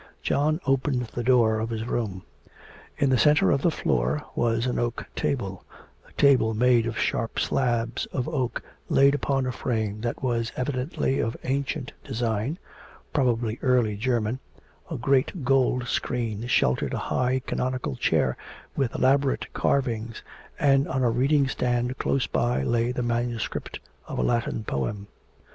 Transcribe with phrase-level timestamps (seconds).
[0.23, 2.23] John opened the door of his room.
[2.97, 5.63] In the centre of the floor was an oak table
[6.09, 11.19] a table made of sharp slabs of oak laid upon a frame that was evidently
[11.19, 12.57] of ancient design,
[13.13, 14.39] probably early German,
[14.89, 18.35] a great, gold screen sheltered a high canonical chair
[18.75, 20.23] with elaborate carvings,
[20.59, 25.05] and on a reading stand close by lay the manuscript of a Latin poem.